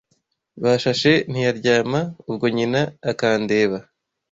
Bashashe 0.63 1.13
ntiyalyama 1.31 1.99
Ubwo 2.29 2.45
nyina 2.55 2.81
akandeba 3.11 3.77